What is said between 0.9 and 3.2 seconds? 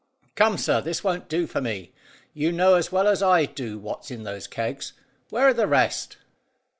won't do for me. You know as well